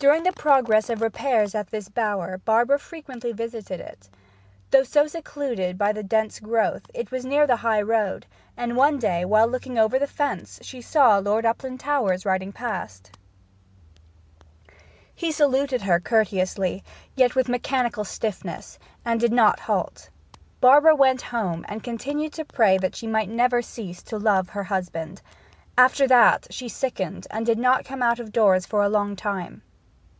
During 0.00 0.24
the 0.24 0.32
progress 0.32 0.90
of 0.90 1.00
repairs 1.00 1.54
at 1.54 1.70
this 1.70 1.88
bower 1.88 2.36
Barbara 2.44 2.78
frequently 2.78 3.32
visited 3.32 3.80
it. 3.80 4.10
Though 4.70 4.82
so 4.82 5.06
secluded 5.06 5.78
by 5.78 5.92
the 5.92 6.02
dense 6.02 6.40
growth, 6.40 6.82
it 6.92 7.10
was 7.10 7.24
near 7.24 7.46
the 7.46 7.56
high 7.56 7.80
road, 7.80 8.26
and 8.54 8.76
one 8.76 8.98
day 8.98 9.24
while 9.24 9.46
looking 9.48 9.78
over 9.78 9.98
the 9.98 10.06
fence 10.06 10.58
she 10.60 10.82
saw 10.82 11.16
Lord 11.16 11.46
Uplandtowers 11.46 12.26
riding 12.26 12.52
past. 12.52 13.16
He 15.14 15.32
saluted 15.32 15.80
her 15.80 15.98
courteously, 15.98 16.84
yet 17.16 17.34
with 17.34 17.48
mechanical 17.48 18.04
stiffness, 18.04 18.78
and 19.06 19.18
did 19.18 19.32
not 19.32 19.58
halt. 19.60 20.10
Barbara 20.60 20.94
went 20.94 21.22
home, 21.22 21.64
and 21.66 21.82
continued 21.82 22.34
to 22.34 22.44
pray 22.44 22.76
that 22.76 22.94
she 22.94 23.06
might 23.06 23.30
never 23.30 23.62
cease 23.62 24.02
to 24.02 24.18
love 24.18 24.50
her 24.50 24.64
husband. 24.64 25.22
After 25.78 26.06
that 26.08 26.48
she 26.50 26.68
sickened, 26.68 27.26
and 27.30 27.46
did 27.46 27.58
not 27.58 27.86
come 27.86 28.02
out 28.02 28.20
of 28.20 28.32
doors 28.32 28.64
again 28.64 28.68
for 28.70 28.82
a 28.82 28.90
long 28.90 29.16
time. 29.16 29.62